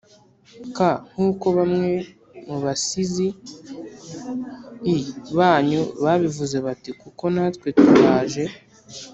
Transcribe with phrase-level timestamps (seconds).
[0.75, 0.77] k
[1.11, 1.89] nk uko bamwe
[2.47, 3.27] mu basizi
[5.01, 5.01] l
[5.37, 8.43] banyu babivuze bati kuko natwe turaje